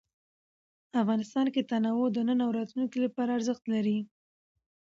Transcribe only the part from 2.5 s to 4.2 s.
راتلونکي لپاره ارزښت لري.